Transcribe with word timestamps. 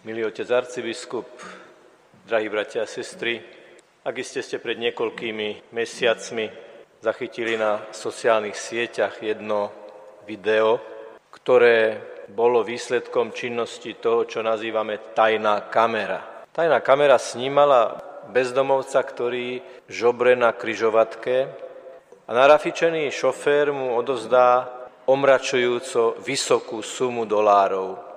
Milý 0.00 0.24
otec 0.24 0.48
arcibiskup, 0.48 1.28
drahí 2.24 2.48
bratia 2.48 2.82
a 2.82 2.88
sestry, 2.88 3.36
ak 4.00 4.16
iste 4.16 4.40
ste 4.40 4.56
pred 4.56 4.80
niekoľkými 4.80 5.76
mesiacmi 5.76 6.48
zachytili 7.04 7.60
na 7.60 7.84
sociálnych 7.92 8.56
sieťach 8.56 9.20
jedno 9.20 9.68
video, 10.24 10.80
ktoré 11.28 12.00
bolo 12.32 12.64
výsledkom 12.64 13.36
činnosti 13.36 14.00
toho, 14.00 14.24
čo 14.24 14.40
nazývame 14.40 15.12
tajná 15.12 15.68
kamera. 15.68 16.48
Tajná 16.48 16.80
kamera 16.80 17.20
snímala 17.20 18.00
bezdomovca, 18.32 19.04
ktorý 19.04 19.60
žobre 19.84 20.32
na 20.32 20.56
kryžovatke 20.56 21.44
a 22.24 22.30
narafičený 22.32 23.12
šofér 23.12 23.68
mu 23.76 24.00
odovzdá 24.00 24.64
omračujúco 25.04 26.16
vysokú 26.24 26.80
sumu 26.80 27.28
dolárov 27.28 28.09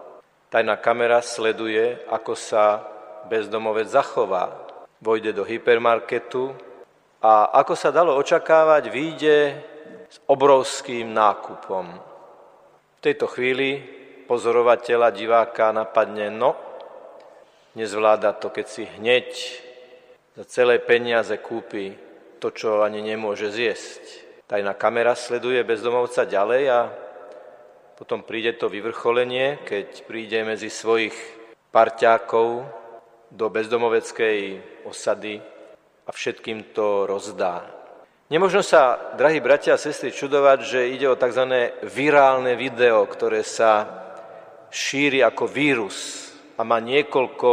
Tajná 0.53 0.77
kamera 0.77 1.17
sleduje, 1.25 1.97
ako 2.13 2.37
sa 2.37 2.85
bezdomovec 3.25 3.89
zachová. 3.89 4.53
Vojde 5.01 5.33
do 5.33 5.41
hypermarketu 5.41 6.53
a 7.25 7.57
ako 7.57 7.73
sa 7.73 7.89
dalo 7.89 8.13
očakávať, 8.21 8.93
vyjde 8.93 9.37
s 10.13 10.21
obrovským 10.29 11.09
nákupom. 11.09 11.97
V 12.69 12.99
tejto 13.01 13.25
chvíli 13.33 13.81
pozorovateľa, 14.29 15.09
diváka 15.09 15.73
napadne, 15.73 16.29
no, 16.29 16.53
nezvláda 17.73 18.37
to, 18.37 18.53
keď 18.53 18.65
si 18.69 18.85
hneď 18.85 19.33
za 20.37 20.45
celé 20.45 20.77
peniaze 20.77 21.33
kúpi 21.41 21.97
to, 22.37 22.53
čo 22.53 22.85
ani 22.85 23.01
nemôže 23.01 23.49
zjesť. 23.49 24.05
Tajná 24.45 24.77
kamera 24.77 25.17
sleduje 25.17 25.65
bezdomovca 25.65 26.29
ďalej 26.29 26.63
a 26.69 26.79
potom 27.97 28.25
príde 28.25 28.57
to 28.57 28.69
vyvrcholenie, 28.69 29.61
keď 29.61 30.05
príde 30.09 30.41
medzi 30.41 30.69
svojich 30.69 31.13
parťákov 31.69 32.65
do 33.33 33.45
bezdomoveckej 33.49 34.61
osady 34.85 35.41
a 36.05 36.09
všetkým 36.11 36.73
to 36.73 37.05
rozdá. 37.05 37.65
Nemožno 38.33 38.65
sa, 38.65 39.13
drahí 39.13 39.37
bratia 39.43 39.77
a 39.77 39.81
sestry, 39.81 40.09
čudovať, 40.09 40.59
že 40.65 40.89
ide 40.89 41.05
o 41.05 41.19
tzv. 41.19 41.43
virálne 41.85 42.57
video, 42.57 43.05
ktoré 43.05 43.45
sa 43.45 43.85
šíri 44.73 45.21
ako 45.21 45.45
vírus 45.45 46.29
a 46.57 46.65
má 46.65 46.81
niekoľko 46.81 47.51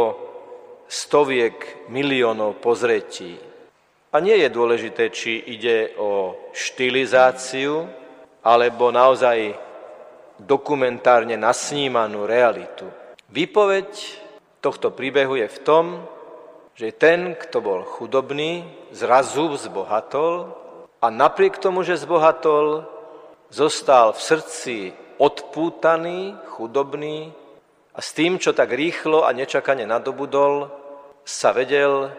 stoviek 0.89 1.87
miliónov 1.93 2.57
pozretí. 2.57 3.37
A 4.11 4.19
nie 4.19 4.35
je 4.41 4.49
dôležité, 4.51 5.07
či 5.13 5.39
ide 5.39 5.95
o 5.95 6.35
štilizáciu, 6.51 7.87
alebo 8.41 8.91
naozaj 8.91 9.55
dokumentárne 10.45 11.37
nasnímanú 11.37 12.25
realitu. 12.25 12.89
Výpoveď 13.29 13.87
tohto 14.59 14.91
príbehu 14.91 15.37
je 15.39 15.47
v 15.47 15.59
tom, 15.61 15.85
že 16.75 16.93
ten, 16.95 17.37
kto 17.37 17.61
bol 17.61 17.79
chudobný, 17.85 18.65
zrazu 18.91 19.53
zbohatol 19.57 20.49
a 21.01 21.07
napriek 21.09 21.61
tomu, 21.61 21.85
že 21.85 22.01
zbohatol, 22.01 22.85
zostal 23.51 24.15
v 24.15 24.21
srdci 24.21 24.75
odpútaný, 25.21 26.33
chudobný 26.49 27.29
a 27.93 27.99
s 27.99 28.15
tým, 28.15 28.39
čo 28.39 28.55
tak 28.55 28.71
rýchlo 28.73 29.27
a 29.27 29.35
nečakane 29.35 29.85
nadobudol, 29.85 30.71
sa 31.21 31.53
vedel 31.53 32.09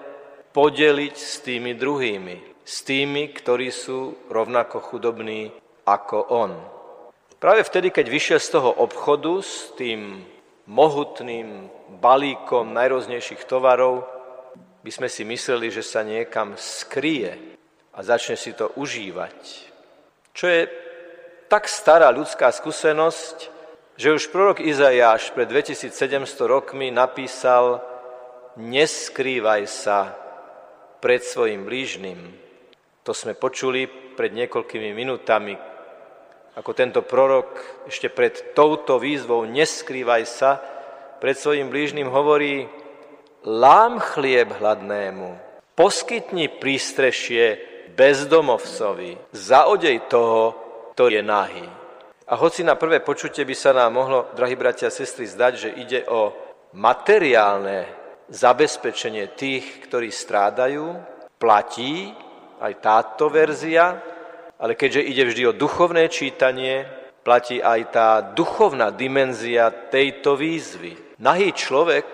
podeliť 0.53 1.15
s 1.17 1.41
tými 1.43 1.75
druhými, 1.75 2.63
s 2.63 2.87
tými, 2.87 3.33
ktorí 3.33 3.73
sú 3.73 4.29
rovnako 4.29 4.79
chudobní 4.85 5.51
ako 5.89 6.19
on. 6.31 6.53
Práve 7.43 7.67
vtedy, 7.67 7.91
keď 7.91 8.07
vyšiel 8.07 8.39
z 8.39 8.55
toho 8.55 8.71
obchodu 8.71 9.43
s 9.43 9.75
tým 9.75 10.23
mohutným 10.71 11.67
balíkom 11.99 12.71
najrôznejších 12.71 13.51
tovarov, 13.51 14.07
by 14.87 14.91
sme 14.95 15.11
si 15.11 15.27
mysleli, 15.27 15.67
že 15.67 15.83
sa 15.83 16.07
niekam 16.07 16.55
skrie 16.55 17.59
a 17.91 17.99
začne 17.99 18.39
si 18.39 18.55
to 18.55 18.71
užívať. 18.79 19.39
Čo 20.31 20.47
je 20.47 20.71
tak 21.51 21.67
stará 21.67 22.15
ľudská 22.15 22.47
skúsenosť, 22.55 23.51
že 23.99 24.15
už 24.15 24.31
prorok 24.31 24.63
Izajáš 24.63 25.35
pred 25.35 25.51
2700 25.51 26.47
rokmi 26.47 26.95
napísal 26.95 27.83
Neskrývaj 28.55 29.67
sa 29.67 30.15
pred 31.03 31.27
svojim 31.27 31.67
blížnym. 31.67 32.39
To 33.03 33.11
sme 33.11 33.35
počuli 33.35 33.91
pred 33.91 34.31
niekoľkými 34.31 34.95
minútami, 34.95 35.72
ako 36.53 36.71
tento 36.77 37.01
prorok 37.01 37.57
ešte 37.89 38.13
pred 38.13 38.53
touto 38.53 39.01
výzvou 39.01 39.49
neskrývaj 39.49 40.23
sa, 40.29 40.61
pred 41.17 41.39
svojim 41.39 41.73
blížnym 41.73 42.11
hovorí, 42.11 42.69
lám 43.47 44.03
chlieb 44.03 44.53
hladnému, 44.61 45.39
poskytni 45.73 46.53
prístrešie 46.61 47.57
bezdomovcovi, 47.97 49.33
zaodej 49.33 50.13
toho, 50.13 50.43
ktorý 50.93 51.21
je 51.21 51.25
nahý. 51.25 51.67
A 52.29 52.37
hoci 52.37 52.65
na 52.65 52.77
prvé 52.77 53.01
počutie 53.01 53.45
by 53.45 53.57
sa 53.57 53.73
nám 53.73 53.93
mohlo, 53.93 54.33
drahí 54.37 54.57
bratia 54.57 54.89
a 54.89 54.95
sestry, 54.95 55.29
zdať, 55.29 55.53
že 55.57 55.71
ide 55.73 56.01
o 56.09 56.33
materiálne 56.77 57.85
zabezpečenie 58.33 59.37
tých, 59.37 59.85
ktorí 59.89 60.09
strádajú, 60.09 60.97
platí 61.37 62.13
aj 62.63 62.73
táto 62.81 63.29
verzia, 63.29 64.12
ale 64.59 64.75
keďže 64.75 65.03
ide 65.05 65.23
vždy 65.29 65.43
o 65.49 65.57
duchovné 65.57 66.09
čítanie, 66.09 66.85
platí 67.23 67.63
aj 67.63 67.81
tá 67.95 68.09
duchovná 68.21 68.91
dimenzia 68.91 69.71
tejto 69.71 70.35
výzvy. 70.35 71.17
Nahý 71.23 71.55
človek 71.55 72.07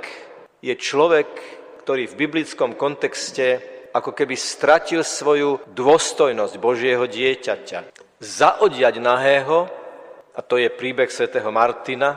je 0.60 0.74
človek, 0.76 1.28
ktorý 1.84 2.04
v 2.12 2.18
biblickom 2.18 2.76
kontexte 2.76 3.78
ako 3.96 4.12
keby 4.12 4.36
stratil 4.36 5.00
svoju 5.00 5.64
dôstojnosť 5.72 6.54
Božieho 6.60 7.08
dieťaťa. 7.08 7.96
Zaodiať 8.20 8.94
nahého, 9.00 9.70
a 10.36 10.40
to 10.44 10.60
je 10.60 10.68
príbeh 10.68 11.08
svätého 11.08 11.48
Martina, 11.48 12.14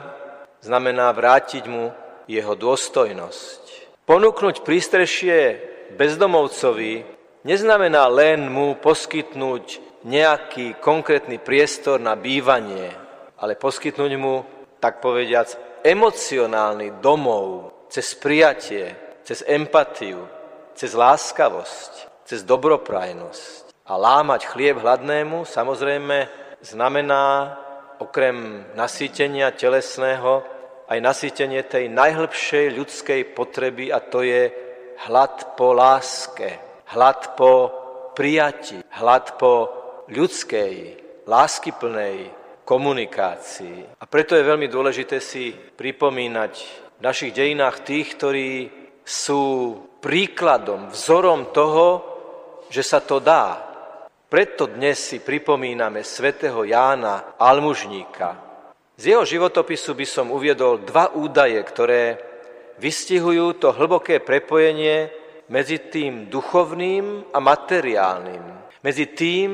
znamená 0.60 1.10
vrátiť 1.10 1.64
mu 1.66 1.90
jeho 2.28 2.54
dôstojnosť. 2.54 3.62
Ponúknuť 4.06 4.62
prístrešie 4.62 5.58
bezdomovcovi 5.96 7.06
neznamená 7.42 8.06
len 8.12 8.46
mu 8.50 8.78
poskytnúť 8.78 9.91
nejaký 10.02 10.82
konkrétny 10.82 11.38
priestor 11.38 12.02
na 12.02 12.18
bývanie, 12.18 12.90
ale 13.38 13.58
poskytnúť 13.58 14.12
mu, 14.18 14.42
tak 14.82 14.98
povediac, 14.98 15.80
emocionálny 15.86 16.98
domov 17.02 17.70
cez 17.90 18.14
prijatie, 18.18 18.94
cez 19.22 19.46
empatiu, 19.46 20.26
cez 20.74 20.94
láskavosť, 20.94 22.26
cez 22.26 22.42
dobroprajnosť. 22.42 23.74
A 23.86 23.98
lámať 23.98 24.46
chlieb 24.50 24.78
hladnému 24.78 25.44
samozrejme 25.46 26.30
znamená 26.62 27.58
okrem 27.98 28.66
nasýtenia 28.78 29.54
telesného 29.54 30.42
aj 30.86 30.98
nasýtenie 30.98 31.62
tej 31.66 31.90
najhlbšej 31.90 32.66
ľudskej 32.74 33.20
potreby 33.34 33.90
a 33.94 34.02
to 34.02 34.22
je 34.22 34.50
hlad 35.06 35.54
po 35.58 35.74
láske, 35.74 36.58
hlad 36.94 37.34
po 37.38 37.70
prijati, 38.14 38.82
hlad 38.98 39.34
po 39.40 39.81
ľudskej, 40.12 40.74
láskyplnej 41.26 42.30
komunikácii. 42.62 43.98
A 43.98 44.04
preto 44.06 44.38
je 44.38 44.46
veľmi 44.46 44.70
dôležité 44.70 45.18
si 45.18 45.50
pripomínať 45.52 46.52
v 46.98 47.00
našich 47.02 47.34
dejinách 47.34 47.82
tých, 47.82 48.14
ktorí 48.14 48.50
sú 49.02 49.74
príkladom, 49.98 50.94
vzorom 50.94 51.50
toho, 51.50 51.86
že 52.70 52.86
sa 52.86 53.02
to 53.02 53.18
dá. 53.18 53.58
Preto 54.30 54.70
dnes 54.70 54.96
si 54.96 55.20
pripomíname 55.20 56.00
svätého 56.06 56.64
Jána 56.64 57.36
Almužníka. 57.36 58.38
Z 58.96 59.12
jeho 59.12 59.24
životopisu 59.26 59.92
by 59.92 60.06
som 60.08 60.32
uviedol 60.32 60.86
dva 60.86 61.12
údaje, 61.12 61.58
ktoré 61.60 62.16
vystihujú 62.80 63.60
to 63.60 63.74
hlboké 63.76 64.24
prepojenie 64.24 65.12
medzi 65.52 65.84
tým 65.92 66.32
duchovným 66.32 67.34
a 67.34 67.38
materiálnym. 67.42 68.44
Medzi 68.80 69.06
tým, 69.12 69.50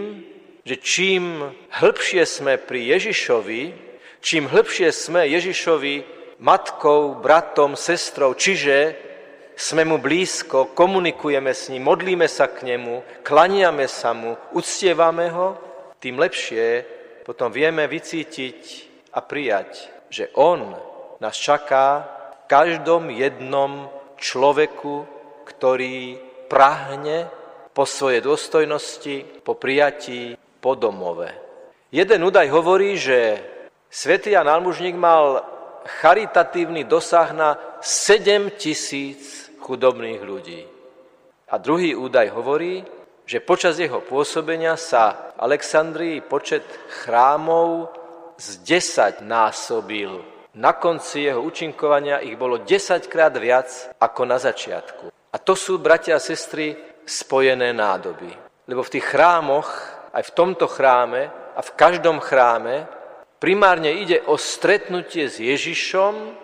že 0.68 0.76
čím 0.84 1.48
hĺbšie 1.80 2.28
sme 2.28 2.60
pri 2.60 2.92
Ježišovi, 2.92 3.72
čím 4.20 4.52
hĺbšie 4.52 4.92
sme 4.92 5.24
Ježišovi 5.24 6.04
matkou, 6.44 7.16
bratom, 7.16 7.72
sestrou, 7.72 8.36
čiže 8.36 8.92
sme 9.56 9.88
mu 9.88 9.96
blízko, 9.96 10.76
komunikujeme 10.76 11.56
s 11.56 11.72
ním, 11.72 11.88
modlíme 11.88 12.28
sa 12.28 12.52
k 12.52 12.68
nemu, 12.68 13.24
klaniame 13.24 13.88
sa 13.88 14.12
mu, 14.12 14.36
uctievame 14.52 15.32
ho, 15.32 15.56
tým 16.04 16.20
lepšie 16.20 16.84
potom 17.24 17.48
vieme 17.48 17.88
vycítiť 17.88 18.60
a 19.16 19.24
prijať, 19.24 19.88
že 20.12 20.28
on 20.36 20.76
nás 21.16 21.32
čaká 21.32 22.04
v 22.04 22.36
každom 22.44 23.08
jednom 23.08 23.88
človeku, 24.20 25.08
ktorý 25.48 26.20
prahne 26.52 27.32
po 27.72 27.88
svojej 27.88 28.20
dôstojnosti, 28.20 29.40
po 29.40 29.56
prijatí 29.56 30.36
po 30.60 30.74
domove. 30.74 31.30
Jeden 31.88 32.20
údaj 32.26 32.52
hovorí, 32.52 33.00
že 33.00 33.40
svätý 33.88 34.36
Jan 34.36 34.50
Almužník 34.50 34.94
mal 34.98 35.40
charitatívny 35.88 36.84
dosah 36.84 37.32
na 37.32 37.56
7 37.80 38.52
tisíc 38.60 39.48
chudobných 39.62 40.20
ľudí. 40.20 40.60
A 41.48 41.56
druhý 41.56 41.96
údaj 41.96 42.28
hovorí, 42.36 42.84
že 43.24 43.40
počas 43.40 43.80
jeho 43.80 44.04
pôsobenia 44.04 44.76
sa 44.76 45.32
Alexandrii 45.36 46.20
počet 46.24 46.64
chrámov 46.88 47.92
z 48.36 48.64
10 48.64 49.24
násobil. 49.24 50.20
Na 50.56 50.72
konci 50.76 51.28
jeho 51.28 51.44
účinkovania 51.44 52.24
ich 52.24 52.36
bolo 52.40 52.64
10 52.64 53.04
krát 53.08 53.36
viac 53.36 53.68
ako 54.00 54.22
na 54.24 54.40
začiatku. 54.40 55.12
A 55.32 55.36
to 55.36 55.52
sú, 55.52 55.76
bratia 55.76 56.16
a 56.16 56.24
sestry, 56.24 56.72
spojené 57.04 57.72
nádoby. 57.76 58.32
Lebo 58.64 58.80
v 58.80 58.92
tých 58.96 59.06
chrámoch, 59.12 59.68
aj 60.18 60.34
v 60.34 60.34
tomto 60.34 60.66
chráme 60.66 61.30
a 61.54 61.60
v 61.62 61.74
každom 61.78 62.18
chráme, 62.18 62.90
primárne 63.38 64.02
ide 64.02 64.18
o 64.26 64.34
stretnutie 64.34 65.30
s 65.30 65.38
Ježišom, 65.38 66.34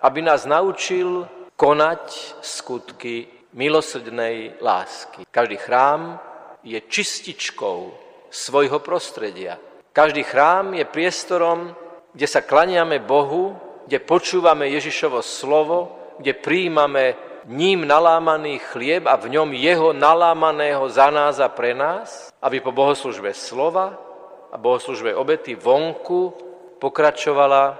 aby 0.00 0.24
nás 0.24 0.48
naučil 0.48 1.28
konať 1.52 2.00
skutky 2.40 3.28
milosrdnej 3.52 4.56
lásky. 4.64 5.28
Každý 5.28 5.60
chrám 5.60 6.16
je 6.64 6.80
čističkou 6.80 7.92
svojho 8.32 8.80
prostredia. 8.80 9.60
Každý 9.92 10.24
chrám 10.24 10.72
je 10.72 10.88
priestorom, 10.88 11.76
kde 12.16 12.24
sa 12.24 12.40
klaniame 12.40 13.04
Bohu, 13.04 13.52
kde 13.84 14.00
počúvame 14.00 14.72
Ježišovo 14.72 15.20
slovo, 15.20 15.92
kde 16.16 16.40
príjmame 16.40 17.20
ním 17.48 17.88
nalámaný 17.88 18.58
chlieb 18.60 19.06
a 19.06 19.16
v 19.16 19.32
ňom 19.38 19.54
jeho 19.56 19.96
nalámaného 19.96 20.84
za 20.92 21.08
nás 21.08 21.40
a 21.40 21.48
pre 21.48 21.72
nás, 21.72 22.34
aby 22.42 22.60
po 22.60 22.72
bohoslužbe 22.74 23.32
slova 23.32 23.96
a 24.50 24.56
bohoslužbe 24.58 25.14
obety 25.14 25.54
vonku 25.54 26.34
pokračovala 26.82 27.78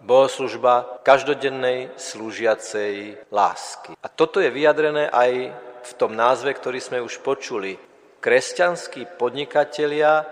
bohoslužba 0.00 1.02
každodennej 1.04 1.92
slúžiacej 1.96 3.26
lásky. 3.32 3.96
A 4.00 4.06
toto 4.08 4.40
je 4.40 4.48
vyjadrené 4.48 5.08
aj 5.12 5.32
v 5.80 5.92
tom 5.96 6.16
názve, 6.16 6.52
ktorý 6.56 6.80
sme 6.80 6.98
už 7.00 7.20
počuli. 7.24 7.76
Kresťanskí 8.20 9.16
podnikatelia 9.16 10.24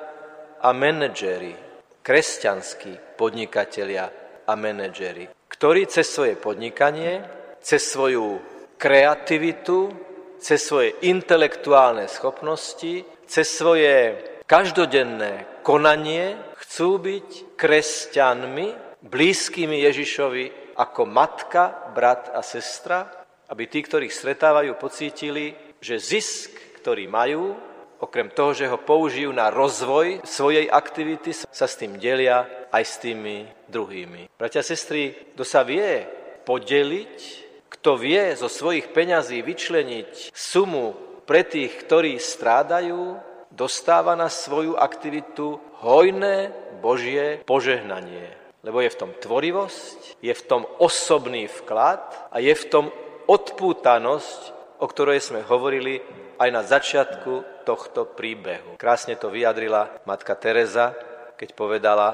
a 0.60 0.68
menedžeri. 0.72 1.56
Kresťanskí 2.04 3.16
podnikatelia 3.16 4.08
a 4.48 4.52
menedžeri, 4.56 5.28
ktorí 5.52 5.84
cez 5.92 6.08
svoje 6.08 6.40
podnikanie, 6.40 7.20
cez 7.60 7.84
svoju 7.84 8.40
kreativitu, 8.78 9.90
cez 10.38 10.62
svoje 10.62 10.94
intelektuálne 11.02 12.06
schopnosti, 12.06 13.02
cez 13.26 13.46
svoje 13.50 14.14
každodenné 14.46 15.60
konanie 15.66 16.38
chcú 16.62 17.02
byť 17.02 17.58
kresťanmi, 17.58 18.66
blízkymi 19.02 19.82
Ježišovi 19.82 20.78
ako 20.78 21.02
matka, 21.10 21.90
brat 21.90 22.30
a 22.30 22.40
sestra, 22.40 23.10
aby 23.50 23.66
tí, 23.66 23.82
ktorých 23.82 24.14
stretávajú, 24.14 24.78
pocítili, 24.78 25.58
že 25.82 25.98
zisk, 25.98 26.78
ktorý 26.78 27.10
majú, 27.10 27.58
okrem 27.98 28.30
toho, 28.30 28.54
že 28.54 28.70
ho 28.70 28.78
použijú 28.78 29.34
na 29.34 29.50
rozvoj 29.50 30.22
svojej 30.22 30.70
aktivity, 30.70 31.34
sa 31.34 31.66
s 31.66 31.74
tým 31.74 31.98
delia 31.98 32.46
aj 32.70 32.84
s 32.86 32.94
tými 33.02 33.42
druhými. 33.66 34.30
Bratia 34.38 34.62
a 34.62 34.66
sestry, 34.66 35.34
kto 35.34 35.42
sa 35.42 35.66
vie 35.66 36.06
podeliť, 36.46 37.47
kto 37.68 38.00
vie 38.00 38.32
zo 38.34 38.48
svojich 38.48 38.90
peňazí 38.90 39.44
vyčleniť 39.44 40.32
sumu 40.32 40.96
pre 41.28 41.44
tých, 41.44 41.72
ktorí 41.84 42.16
strádajú, 42.16 43.20
dostáva 43.52 44.16
na 44.16 44.32
svoju 44.32 44.76
aktivitu 44.80 45.60
hojné 45.84 46.52
Božie 46.80 47.44
požehnanie. 47.44 48.32
Lebo 48.64 48.80
je 48.82 48.90
v 48.90 48.98
tom 48.98 49.12
tvorivosť, 49.14 50.24
je 50.24 50.34
v 50.34 50.46
tom 50.48 50.66
osobný 50.82 51.46
vklad 51.46 52.32
a 52.32 52.40
je 52.42 52.52
v 52.56 52.64
tom 52.68 52.86
odpútanosť, 53.28 54.40
o 54.80 54.86
ktorej 54.88 55.20
sme 55.20 55.44
hovorili 55.44 56.00
aj 56.38 56.48
na 56.48 56.62
začiatku 56.64 57.62
tohto 57.66 58.08
príbehu. 58.08 58.78
Krásne 58.80 59.18
to 59.18 59.28
vyjadrila 59.28 60.02
matka 60.06 60.32
Teresa, 60.38 60.94
keď 61.36 61.48
povedala, 61.54 62.08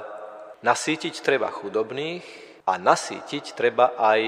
nasítiť 0.64 1.20
treba 1.20 1.52
chudobných 1.52 2.24
a 2.64 2.80
nasítiť 2.80 3.52
treba 3.52 3.92
aj 3.94 4.20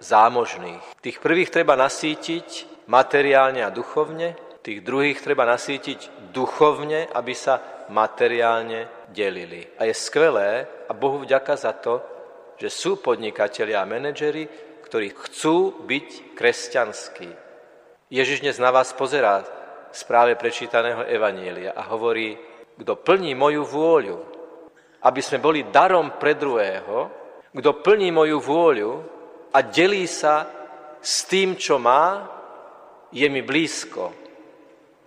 zámožných. 0.00 0.82
Tých 1.02 1.18
prvých 1.18 1.50
treba 1.50 1.74
nasítiť 1.74 2.86
materiálne 2.88 3.62
a 3.62 3.74
duchovne, 3.74 4.34
tých 4.62 4.82
druhých 4.82 5.22
treba 5.22 5.48
nasítiť 5.48 6.32
duchovne, 6.34 7.08
aby 7.14 7.32
sa 7.32 7.86
materiálne 7.88 9.08
delili. 9.08 9.64
A 9.80 9.88
je 9.88 9.94
skvelé, 9.96 10.68
a 10.88 10.92
Bohu 10.92 11.22
vďaka 11.24 11.54
za 11.56 11.72
to, 11.72 12.04
že 12.58 12.68
sú 12.68 12.98
podnikatelia 12.98 13.80
a 13.80 13.88
menedžeri, 13.88 14.44
ktorí 14.84 15.14
chcú 15.14 15.84
byť 15.84 16.36
kresťanskí. 16.36 17.30
Ježiš 18.08 18.40
dnes 18.40 18.56
na 18.56 18.72
vás 18.72 18.92
pozerá 18.96 19.44
z 19.92 20.00
práve 20.04 20.36
prečítaného 20.36 21.04
Evanielia 21.08 21.76
a 21.76 21.88
hovorí, 21.92 22.36
kto 22.76 22.96
plní 22.96 23.32
moju 23.36 23.64
vôľu, 23.64 24.18
aby 25.04 25.20
sme 25.22 25.38
boli 25.40 25.68
darom 25.68 26.16
pre 26.16 26.34
druhého, 26.36 26.96
kto 27.52 27.70
plní 27.84 28.12
moju 28.12 28.36
vôľu 28.40 29.17
a 29.52 29.58
delí 29.64 30.04
sa 30.04 30.46
s 31.00 31.24
tým, 31.24 31.56
čo 31.56 31.80
má, 31.80 32.26
je 33.12 33.24
mi 33.28 33.40
blízko. 33.40 34.12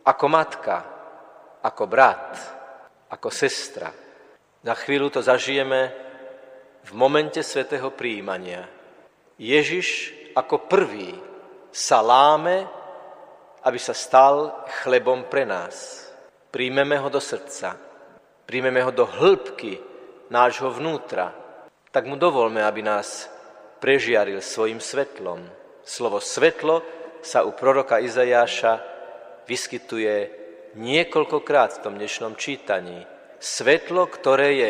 Ako 0.01 0.25
matka, 0.25 0.77
ako 1.61 1.83
brat, 1.85 2.29
ako 3.11 3.29
sestra. 3.29 3.93
Na 4.65 4.73
chvíľu 4.73 5.13
to 5.13 5.21
zažijeme 5.21 5.93
v 6.81 6.91
momente 6.97 7.45
svetého 7.45 7.93
príjmania. 7.93 8.65
Ježiš 9.37 10.13
ako 10.33 10.65
prvý 10.65 11.13
sa 11.69 12.01
láme, 12.01 12.65
aby 13.61 13.77
sa 13.77 13.93
stal 13.93 14.65
chlebom 14.81 15.29
pre 15.29 15.45
nás. 15.45 16.07
Príjmeme 16.49 16.97
ho 16.97 17.07
do 17.07 17.21
srdca, 17.21 17.77
príjmeme 18.43 18.83
ho 18.83 18.91
do 18.91 19.07
hĺbky 19.07 19.79
nášho 20.27 20.67
vnútra, 20.73 21.31
tak 21.91 22.07
mu 22.07 22.19
dovolme, 22.19 22.59
aby 22.63 22.83
nás 22.83 23.27
prežiaril 23.81 24.39
svojim 24.39 24.77
svetlom. 24.77 25.41
Slovo 25.81 26.21
svetlo 26.21 26.85
sa 27.25 27.41
u 27.41 27.51
proroka 27.57 27.97
Izajáša 27.97 28.77
vyskytuje 29.49 30.15
niekoľkokrát 30.77 31.81
v 31.81 31.83
tom 31.83 31.93
dnešnom 31.97 32.37
čítaní 32.37 33.03
svetlo, 33.41 34.05
ktoré 34.05 34.49
je 34.53 34.69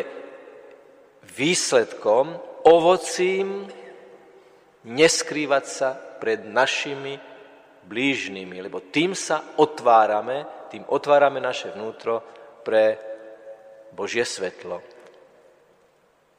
výsledkom, 1.36 2.40
ovocím 2.64 3.68
neskrývať 4.88 5.66
sa 5.68 5.90
pred 5.94 6.48
našimi 6.48 7.20
blížnymi, 7.86 8.58
lebo 8.64 8.80
tým 8.80 9.12
sa 9.12 9.44
otvárame, 9.60 10.48
tým 10.72 10.88
otvárame 10.88 11.44
naše 11.44 11.76
vnútro 11.76 12.24
pre 12.64 12.96
Božie 13.92 14.24
svetlo. 14.24 14.80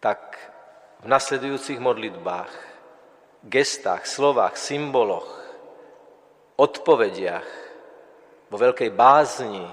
Tak 0.00 0.51
v 1.02 1.06
nasledujúcich 1.11 1.82
modlitbách, 1.82 2.52
gestách, 3.50 4.06
slovách, 4.06 4.54
symboloch, 4.54 5.26
odpovediach, 6.54 7.49
vo 8.47 8.56
veľkej 8.56 8.90
bázni, 8.94 9.66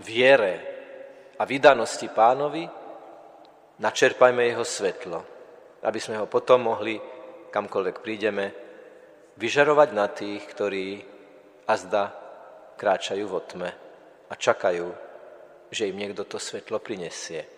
viere, 0.00 0.78
a 1.38 1.46
vydanosti 1.46 2.10
pánovi, 2.10 2.66
načerpajme 3.78 4.42
jeho 4.42 4.66
svetlo, 4.66 5.18
aby 5.86 5.98
sme 6.02 6.18
ho 6.18 6.26
potom 6.26 6.66
mohli, 6.66 6.98
kamkoľvek 7.52 7.96
prídeme, 8.02 8.46
vyžarovať 9.38 9.88
na 9.94 10.06
tých, 10.10 10.42
ktorí 10.50 10.98
azda 11.70 12.10
kráčajú 12.74 13.24
vo 13.30 13.38
tme 13.46 13.70
a 14.26 14.34
čakajú, 14.34 14.90
že 15.70 15.86
im 15.86 15.96
niekto 16.00 16.26
to 16.26 16.42
svetlo 16.42 16.82
prinesie. 16.82 17.57